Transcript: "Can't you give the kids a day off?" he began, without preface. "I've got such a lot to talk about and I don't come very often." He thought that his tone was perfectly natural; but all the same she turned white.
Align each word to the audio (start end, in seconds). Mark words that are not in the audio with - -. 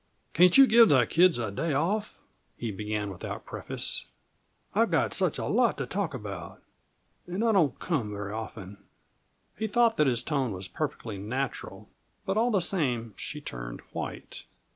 "Can't 0.33 0.57
you 0.57 0.65
give 0.65 0.89
the 0.89 1.05
kids 1.05 1.37
a 1.37 1.51
day 1.51 1.73
off?" 1.75 2.17
he 2.57 2.71
began, 2.71 3.11
without 3.11 3.45
preface. 3.45 4.07
"I've 4.73 4.89
got 4.89 5.13
such 5.13 5.37
a 5.37 5.45
lot 5.45 5.77
to 5.77 5.85
talk 5.85 6.15
about 6.15 6.59
and 7.27 7.45
I 7.45 7.51
don't 7.51 7.77
come 7.77 8.09
very 8.09 8.31
often." 8.33 8.79
He 9.55 9.67
thought 9.67 9.97
that 9.97 10.07
his 10.07 10.23
tone 10.23 10.53
was 10.53 10.67
perfectly 10.67 11.19
natural; 11.19 11.87
but 12.25 12.35
all 12.35 12.49
the 12.49 12.61
same 12.61 13.13
she 13.15 13.41
turned 13.41 13.81
white. 13.93 14.45